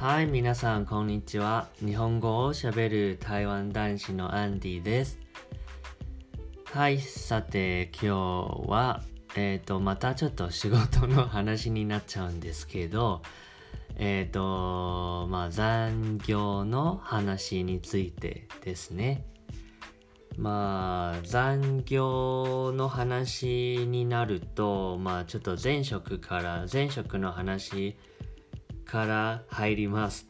[0.00, 1.66] はい、皆さん、こんにちは。
[1.84, 5.18] 日本語を喋る台湾男子のアンディです。
[6.66, 9.02] はい、さて、今日は、
[9.34, 13.22] えっ、と、またちょっと仕事の話になっちゃうんですけど、
[13.96, 19.24] えっ、と、まあ、残業の話についてですね。
[20.36, 27.96] まあ、残業の話になると、まあ、ちょっと前職から、前職の話
[28.88, 30.26] から入ります。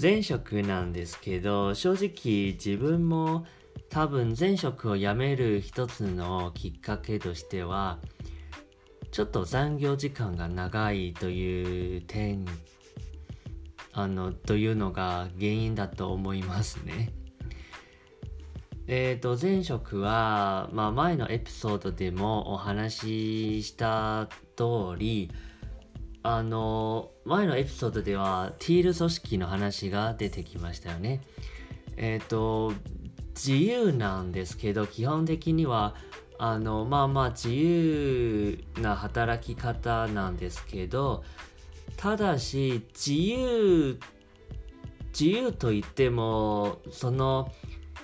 [0.00, 3.46] 前職なんですけど、正直自分も
[3.88, 8.00] 多分前職を辞める一つのきっかけとしては、
[9.12, 12.44] ちょっと残業時間が長いという点、
[13.92, 17.12] あの、というのが原因だと思いますね。
[18.88, 25.30] えっ、と、前職は、まあ前のエピソードでもお話しした通り、
[26.28, 31.22] あの、前のエピソードでは、ティール組織の話が出てきましたよね。
[31.96, 32.72] えっ、と、
[33.36, 35.94] 自由なんですけど、基本的には、
[36.36, 41.22] あの、まあまあ自由な働き方なんですけど、
[41.96, 44.00] ただし、自由、
[45.16, 47.52] 自由と言っても、その、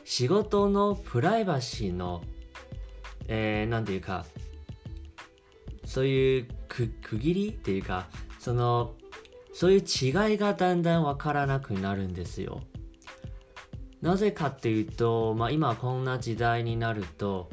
[0.05, 2.23] 仕事のプライバシーの、
[3.27, 4.27] えー、ていうか、
[5.93, 8.95] そういう区切りっていうか、その、
[9.53, 12.63] そういう違いがだんだんわからなくなるんですよ。
[14.01, 17.51] なぜかっていうと、まあ今こんな時代になると、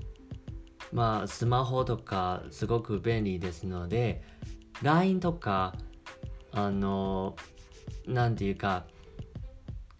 [0.93, 4.23] まあスマホとかすごく便利ですので、
[4.83, 5.75] LINE とか、
[6.53, 7.35] あの、
[8.07, 8.85] なんていうか、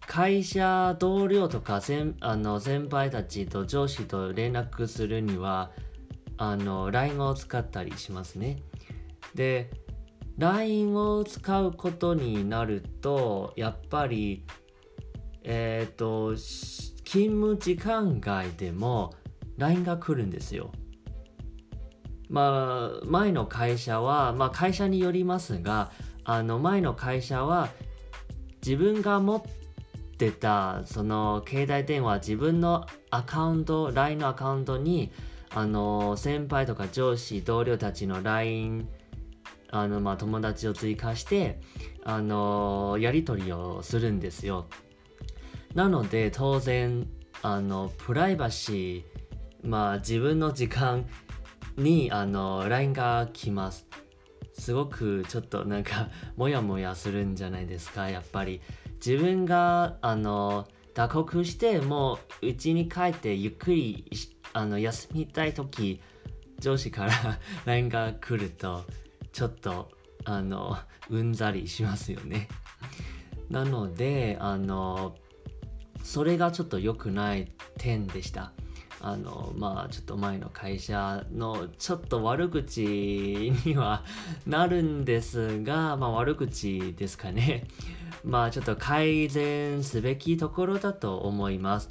[0.06, 5.72] 会社同僚とか先あの先輩たちと上司と連絡するには
[6.40, 8.62] あの LINE を使ったりしますね。
[9.34, 9.70] で
[10.38, 14.46] LINE を使うことになるとやっぱり
[15.42, 19.12] えっ、と勤務時間外でも
[19.58, 20.72] LINE が来るんですよ。
[22.30, 25.92] まあ前の会社はまあ会社によりますが
[26.24, 27.68] あの前の会社は
[28.64, 29.42] 自分が持っ
[30.16, 35.12] てたその携帯電話自分のアカウント LINE のアカウントに
[35.54, 38.88] あの先輩とか上司同僚たちの LINE
[39.70, 41.60] あのまあ友達を追加して
[42.04, 44.66] あのやり取りをするんですよ。
[45.74, 47.06] なので当然
[47.42, 51.06] あのプライバシーまあ自分の時間
[51.76, 53.86] にあの LINE が来ます。
[54.52, 58.60] すごくちょっとなんかモヤモヤするんじゃないですかやっぱり。
[59.04, 66.00] 自分があの打刻してもう家に帰ってゆっくりしあの休みたい時
[66.58, 67.12] 上司から
[67.64, 68.84] LINE が来ると
[69.32, 69.90] ちょっと
[70.24, 70.76] あの
[71.08, 72.48] うんざりしますよね。
[73.48, 75.16] なのであの
[76.02, 78.52] それがちょっと良くない点でした。
[79.02, 82.82] あのまあちょっと前の会社のちょっと悪口
[83.64, 84.04] には
[84.46, 87.66] なるんですがまあ悪口ですかね。
[88.24, 91.88] まあちょっと改善すべきところだと思います。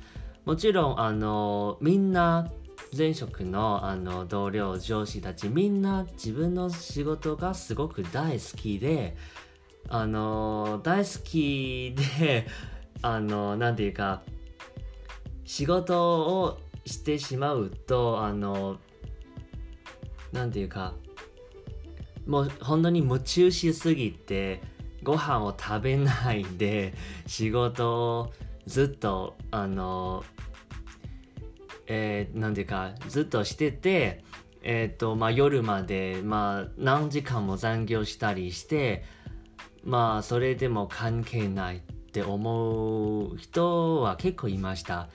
[0.50, 2.50] もちろんあのみんな
[2.98, 9.16] 前職のあの同僚上司たちみんな自分の仕事がすごく大好きで
[9.90, 12.48] あの大好きで
[13.04, 14.24] あのなんていうか
[15.46, 18.78] 仕事をしてしまうとあの
[20.32, 20.96] なんていうか
[22.26, 24.64] もう本当に夢中しすぎて
[25.04, 26.96] ご飯を食べないで
[27.28, 28.34] 仕事を
[28.70, 30.24] ずっとあの
[31.88, 34.24] えー、なんていうかずっとしてて
[34.62, 39.04] えっ、ー、とまあ夜までまあ何時間も残業したりして
[39.84, 45.10] まあそれでも関係ないって思う人は結構いました。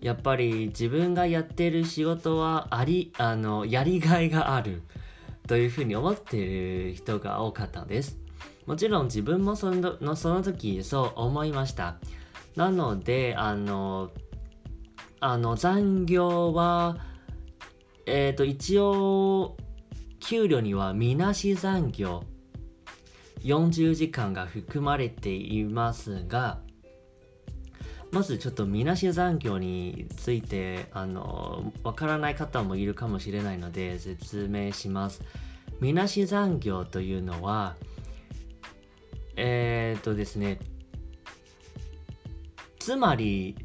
[0.00, 4.82] やっぱり自分がやってる仕事はあり、あの、やりがいがある
[5.48, 8.18] というふうに思ってる人が多かったです。
[8.66, 11.96] もちろん自分もそのその時そう思いました。
[12.56, 14.10] なので、あの、
[15.20, 16.98] あの残業は、
[18.06, 19.56] えっ、ー、と、一応、
[20.20, 22.24] 給料にはみなし残業
[23.40, 26.60] 40時間が含まれていますが、
[28.10, 35.20] まずちょっとみなし残業についてあのわからない方もいるかもしれないので説明します。
[35.80, 37.74] みなし残業というのは
[39.36, 40.60] えー、っとですね
[42.84, 43.56] つまり、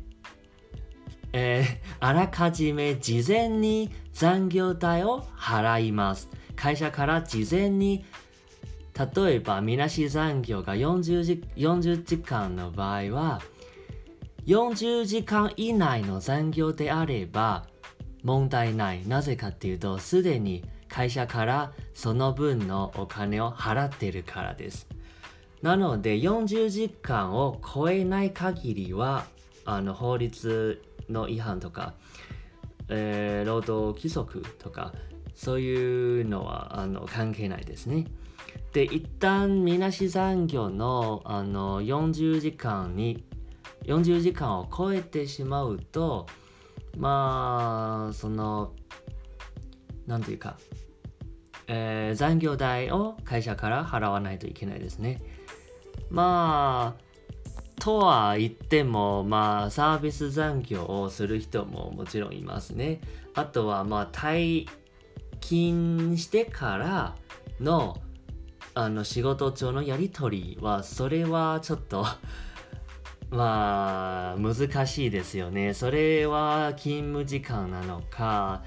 [1.34, 1.66] えー、
[2.00, 6.30] あらかじめ事前に残業代を払います。
[6.56, 8.06] 会社から事前に
[9.14, 13.42] 例えばみなし残業が40時 ,40 時間の場合は
[14.46, 17.68] 40時間以内の残業であれば
[18.24, 19.06] 問題ない。
[19.06, 24.88] なぜかっていうと、すでに会社からその分のお金を払ってるからです。
[25.62, 29.26] なので40時間を超えない限りは
[29.66, 31.94] あの法律の違反とか、
[32.88, 34.94] えー、労働規則とか
[35.36, 38.06] そういうのはあの関係ないですね。
[38.74, 43.24] で一旦みなし残業のあの40時間に
[43.86, 46.28] 40時間を超えてしまうと
[46.98, 48.74] まあその
[50.06, 50.58] 何ていうか、
[51.68, 55.22] えー、残業代を会社から払わないといけないですね。
[56.10, 57.10] まあ
[57.80, 63.00] とは言っても、まあ、サービス残業をする人ももちろんいますね。
[63.34, 64.68] あとは、まあ、退
[65.40, 67.16] 勤してから
[67.62, 67.98] の、
[68.74, 72.06] あの、仕事上のやりとりは、それはちょっと
[73.32, 75.74] まあ、難しいですよね。
[75.74, 78.64] それは勤務時間なのか、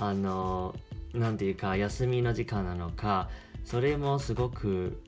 [0.00, 0.74] あの、
[1.14, 3.30] なんていうか、休みの時間なのか、
[3.64, 5.00] それもすごく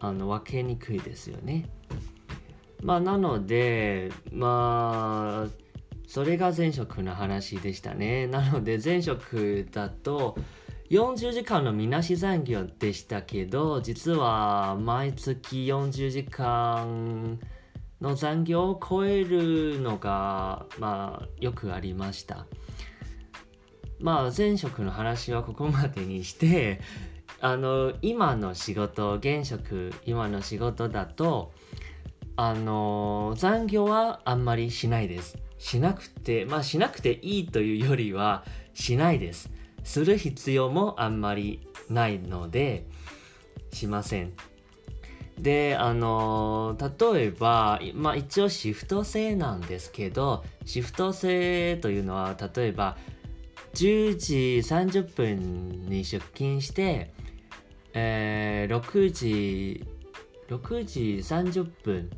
[0.00, 1.68] あの分けにくいですよね。
[2.82, 5.66] まあなのでまあ
[6.06, 8.26] それが前職の話でしたね。
[8.26, 10.36] なので前職だと
[10.90, 17.40] 40時間のみなし残業でしたけど実は毎月40時間
[18.00, 22.46] の残業を超えるのがまあよくありました。
[23.98, 26.80] まあ前職の話はここまでにして
[27.40, 31.52] あの今の仕事現職今の仕事だと
[32.36, 35.38] あの残業はあんまりしないです。
[35.58, 38.44] しなくてまあしなくていいというよりは
[38.74, 39.50] しないです。
[39.84, 42.86] する必要もあんまりないので
[43.72, 44.32] しません。
[45.38, 52.96] であの例えば、まあ、一応シフト制なんですけどシフト制というのは例えば
[53.74, 57.12] 10時30分に出勤して
[57.98, 59.86] えー、6時、
[60.48, 62.10] 6時30分、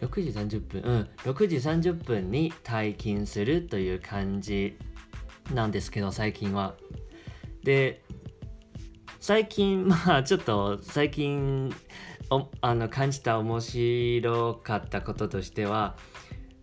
[0.00, 4.78] 6時30分、うん、6時30分に退勤するという感じ
[5.52, 6.76] なんですけど、最近は。
[7.64, 8.04] で、
[9.18, 11.74] 最近、 まあちょっと最近
[12.60, 15.96] あの感じた面白かったこととしては、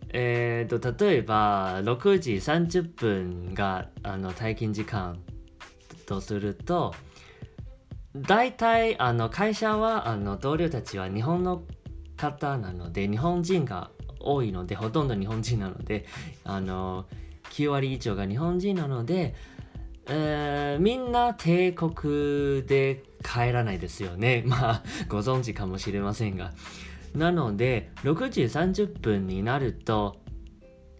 [0.08, 5.18] えーと、例えば6時30分があの退勤時間
[6.06, 6.94] とすると
[8.14, 11.62] 大体あの会社はあの同僚たちは日本の
[12.16, 13.90] 方なので日本人が
[14.20, 16.06] 多いのでほとんど日本人なので
[16.44, 17.06] あの
[17.50, 19.34] 9割以上が日本人なので、
[20.06, 24.42] えー、みんな帝国で帰らないですよね。
[24.46, 26.52] まあご存知かもしれませんが。
[27.14, 30.16] なので6時30分になると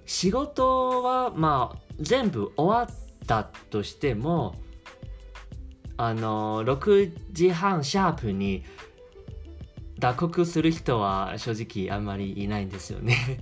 [0.05, 4.57] 仕事はまあ全部終わったとしても
[6.05, 8.65] あの6時半シャープに
[10.01, 11.53] 打刻する人は正
[11.87, 13.39] 直あんまりいないんですよね。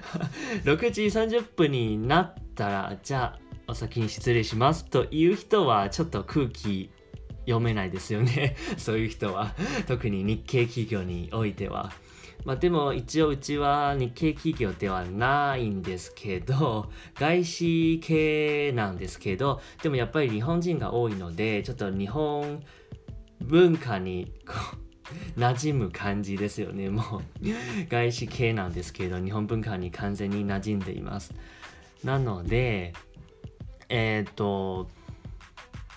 [0.64, 6.90] 6時30分になったらじゃあお先に失礼しますという人はちょっと空気
[7.46, 8.54] 読めないですよね。
[8.76, 9.54] そういう人は。
[9.86, 11.90] 特に日系企業においては。
[12.44, 22.62] まあでも一応うちは日系企業ではないんですけど、 外資系なんですけど、でもやっぱり日本人が多いので、ちょっと日本
[23.40, 24.84] 文化にこう
[25.40, 26.90] 馴染む感じですよね。
[26.90, 27.46] もう
[27.88, 31.32] 外資系なんですけど、日本文化に完全に馴染んでいます。
[32.02, 32.92] なので、
[33.88, 34.88] えっ、と、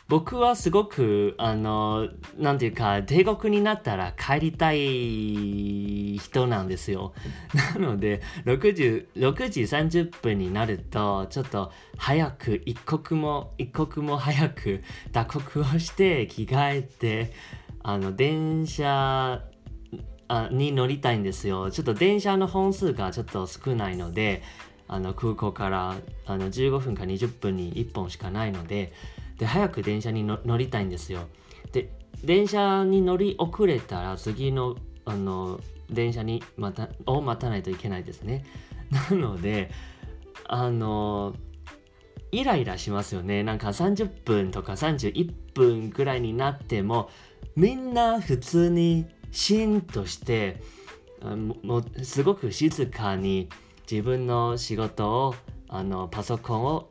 [0.08, 7.14] 僕はすごく、あの、なんていうか、帝国になったら帰りたい人なんですよ。
[7.78, 17.34] なので、6時、6時30分になると、ちょっと早く、一刻も、一刻も早く打刻をして着替えて、
[17.84, 19.44] あの、電車、
[20.30, 21.70] あに乗りたいんですよ。
[21.72, 24.42] ちょっと電車の本数がちょっと少ないので、
[24.90, 25.96] あの空港から
[26.26, 28.94] あの15分か20分に1本しかないので、
[29.38, 31.28] で早く電車に乗りたいんですよ。
[31.72, 31.90] で
[32.24, 34.76] 電車に乗り遅れたら次の
[35.06, 38.46] あの電車にまたを待たないといけないですね。
[39.12, 39.72] なので
[40.48, 41.36] あの
[42.32, 43.44] イライラしますよね。
[43.44, 47.10] なんか30分とか31分くらいになっても
[47.56, 50.62] みんな普通にシーンとして
[51.64, 53.50] もうすごく静かに
[53.90, 55.36] 自分の仕事を
[55.70, 56.90] あのパソコンを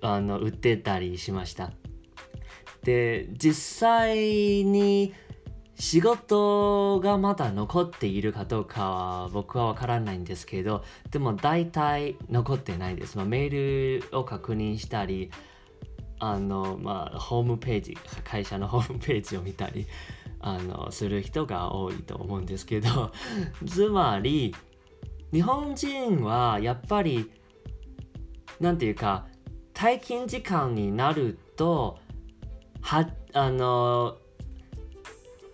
[0.00, 1.72] あの売ってたりしました。
[2.82, 4.16] で実際
[4.64, 5.12] に
[5.78, 15.30] 仕事がまだ残っているかどうかは僕はわからないんですけどでも大体残ってないです、まあ、メールを確認したり
[16.18, 19.86] あのまあホームページ会社のホームページを見たり
[20.40, 23.12] あのする人が多いと思うんですけど
[23.66, 24.54] つまり
[25.32, 27.30] 日本人はやっぱり
[28.60, 29.26] なんていうか
[29.76, 31.98] 退勤時間になると
[32.80, 34.16] はあの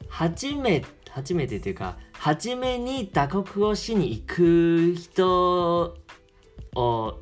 [0.08, 5.96] 初め初めてというか初めに打刻をしに行く人
[6.76, 7.18] を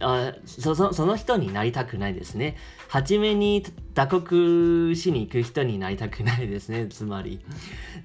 [0.00, 2.56] あそその人になりたくないですね。
[2.88, 7.40] 初めに打刻しに行く人になりたくないですね、 つまり。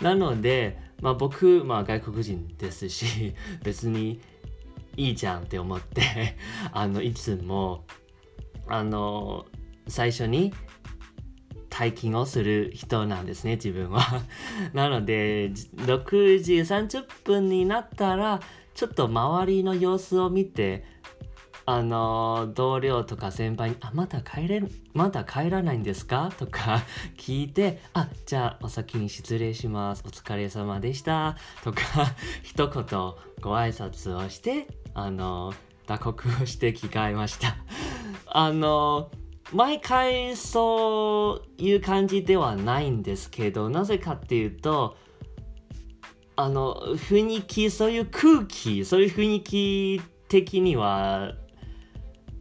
[0.01, 4.20] なので、まあ、僕、まあ、外国人ですし、別に
[4.95, 6.38] いいじゃんって思って
[6.71, 7.85] あのいつも
[8.67, 9.45] あの
[9.88, 10.53] 最初に
[11.69, 14.01] 退勤をする人なんですね自分は
[14.73, 18.39] なので6時30分になったら
[18.75, 20.85] ちょっと周りの様子を見て
[21.65, 26.83] あの同僚とか先輩に「あまだ帰れまだ帰らないんですか?」とか
[27.17, 31.81] 聞いて「あじゃあお先に失礼しますお疲れ様でした」とか
[32.43, 32.83] 一言
[33.41, 35.53] ご挨拶をしてあの
[35.88, 37.55] 打刻をして着替えました。
[38.25, 39.12] あの
[39.51, 44.97] 毎回そういう感じではないんですけどなぜかっていうと
[46.35, 51.33] あの雰囲気そういう空気そういう雰囲気的には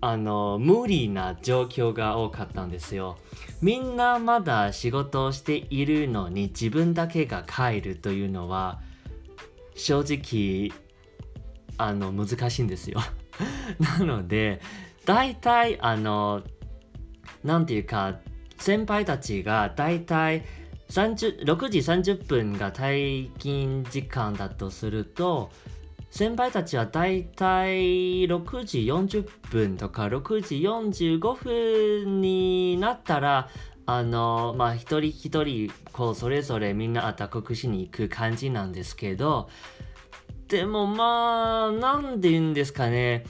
[0.00, 3.18] あの無理な状況が多かったんですよ。
[3.60, 8.80] みんなまだ仕事をしているのに自分だけが帰るというのは
[9.76, 10.76] 正直
[11.86, 13.00] あの難しいんですよ。
[13.98, 14.60] なので
[15.04, 16.42] 大体あの
[17.44, 18.18] なんていうか
[18.58, 20.44] 先輩たちが大体
[20.88, 25.50] 6時30分が退勤時間だとすると
[26.10, 33.48] 先輩たちはだいたい6時40分とか6時45分になったら
[33.86, 39.48] あのまあ一人一人こうそれぞれみんなあた国しに行く感じなんですけど
[40.52, 43.24] でもまあなんで言うんですかね。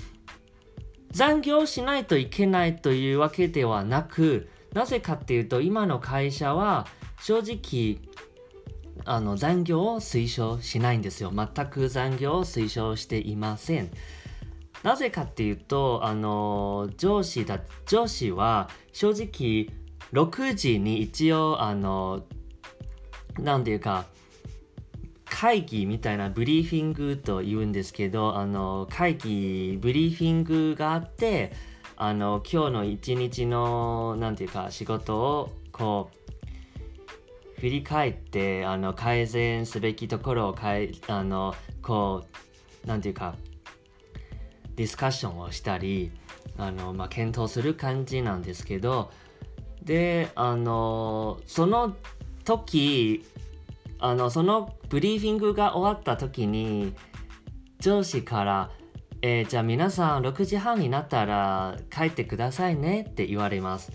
[1.12, 6.88] 残業しないといけないというわけではなくなぜかっていうと今の会社は
[7.20, 8.00] 正直
[9.04, 11.32] あの残業を推奨しないんですよ。
[11.32, 13.92] 全く残業を推奨していません。
[14.82, 19.72] なぜかっていうとあの上司だ上司は正直
[20.12, 22.24] 6時に一応あの
[23.38, 24.06] 何ていうか
[25.42, 31.50] 会議みたいなブリーフィングと言うんですけどあの会議ブリーフィングがあって
[31.96, 36.11] あの今日の一日の何ていうか仕事をこ
[37.56, 42.25] う振り返ってあの改善すべきところをかいあのこ
[42.84, 43.34] うなんていうか
[44.76, 46.12] ディスカッションをしたり
[46.56, 49.11] あの、まあ、検討する感じなんですけど
[49.82, 51.96] であのその
[52.44, 53.25] 時
[54.02, 56.94] あのそのブリーフィングが終わった時に
[57.78, 58.71] 上司から
[59.25, 63.92] えー、じゃあ皆さん6時半になったら帰ってくださいねって言われます。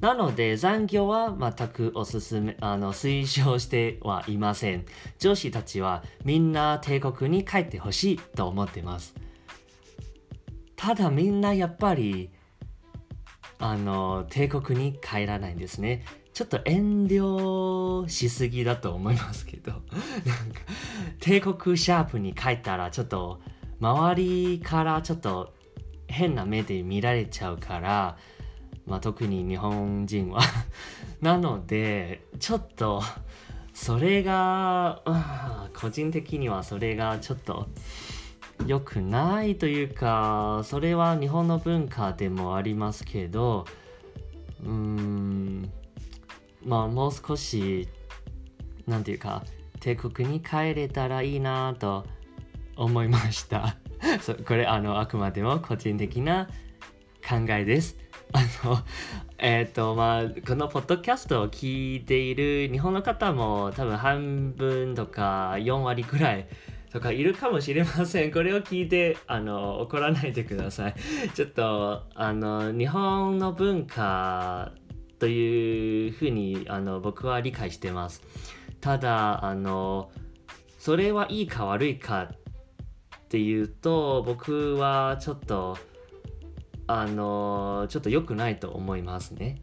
[0.00, 4.86] なので残業は全くおすすめ、あの、推奨してはいません。
[5.18, 9.14] 上司たちはみんな帝国に帰ってほしいと思ってます。
[10.76, 12.30] ただみんなやっぱり、
[13.58, 16.06] あの、帝国に帰らないんですね。
[16.32, 19.86] ちょっと遠慮しすぎだと思いますけど、 なんか、
[21.18, 23.40] 帝国シャープに帰ったらちょっと、
[23.80, 25.54] 周りからちょっと
[26.06, 28.16] 変な目で見られちゃうから、
[28.86, 30.40] まあ、特に日本人は。
[31.20, 33.02] なのでちょっと
[33.72, 35.02] それが、
[35.74, 37.68] 個人的にはそれがちょっと
[38.66, 43.64] 良くないというかそれは日本の文化でもありますけど
[44.62, 45.72] うーん。
[46.64, 47.88] まあもう少し
[48.86, 49.44] なんていうか
[49.80, 52.04] 帝国に帰れたらいいなと
[52.76, 53.76] 思いました
[54.46, 56.48] これあのあくまでも個人的な
[57.26, 57.96] 考えです
[58.32, 58.78] あの、
[59.38, 66.46] えっ、ー、と、まあ、このポッドキャストを聞いている日本の方も多分半分とか4割くらい
[66.92, 68.32] とかいるかもしれません。
[68.32, 70.94] これを聞いて、あの、怒らないでください。
[71.34, 74.72] ちょっと、あの、日本の文化
[75.20, 78.22] というふうに、あの、僕は理解してます。
[78.80, 80.10] ただ、あの、
[80.78, 82.28] それはいいか悪いかっ
[83.28, 85.76] ていうと、僕はちょっと、
[86.86, 89.62] あのちょっと良くないと思いますね。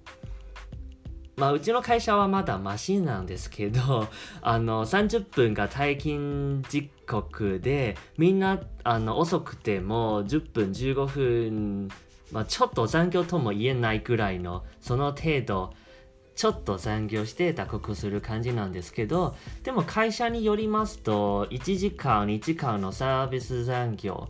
[1.35, 4.07] まあ、うちの会社はまだマシンなんですけど、
[4.41, 11.89] あの、30分が退勤時刻で、みんな、あの、遅くても10分、15分、
[12.31, 15.73] まあ、ちょっと残業とも言えないくらいの、その程度、
[16.35, 24.29] ちょっと残業して脱穀する感じなんですけど、でも会社によりますと、1時間、2時間のサービス残業、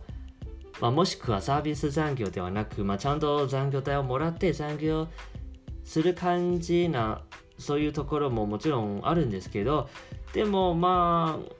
[0.80, 5.08] まあ、もしくはサービス残業ではなく、まあ、ちゃんと残業代をもらって残業
[5.84, 7.22] する感じな
[7.58, 9.88] そういうところももちろんあるんですけど
[10.32, 11.58] でもまあ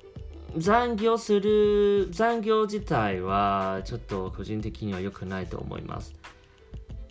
[0.56, 6.14] 残業する残業自体はちょっと個人的には良くないと思います。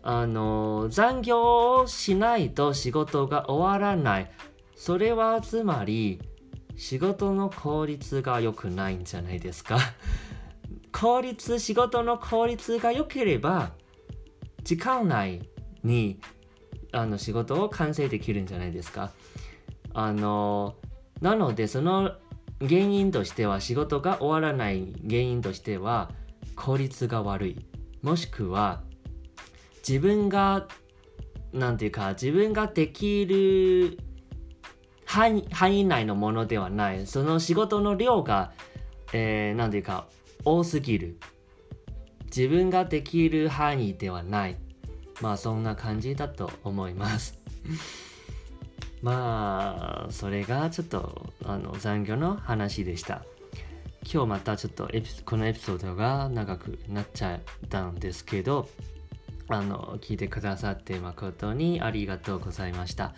[0.09, 4.31] あの残業をしないと仕事が終わらない。
[4.73, 6.21] それはつまり
[6.77, 9.79] 仕事の効率が良くないんじゃないですか。
[10.93, 13.73] 効率仕事の効率が良ければ
[14.63, 15.41] 時間内
[15.83, 16.21] に
[16.93, 19.11] あの仕事を完成できるんじゃないですか。
[19.93, 20.75] あの
[21.19, 22.13] なのでその
[22.61, 26.11] 原因としては仕事が終わらない原因としては
[26.55, 27.65] 効率が悪い。
[28.01, 28.86] もしくは
[29.87, 30.67] 自分が
[31.53, 33.97] なんていうか自分ができる
[35.05, 37.07] 範囲内のものではない。
[37.07, 38.51] その仕事の量が、
[39.13, 40.07] えー、ていうか
[40.43, 41.17] 多すぎる。
[42.25, 44.57] 自分ができる範囲ではない。
[45.21, 47.39] まあそんな感じだと思います。
[49.01, 53.23] まあそれがちょっとあの残業の話でした。
[54.03, 54.89] 今日またちょっと
[55.25, 58.69] このエピソードが長くなっちゃったんですけど
[59.49, 63.13] あの聞いてくださって誠にありがとうございました。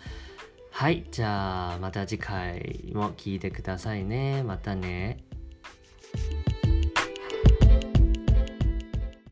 [0.70, 4.42] はいじゃあまた次回も聞いてくださいね。
[4.42, 5.24] またね。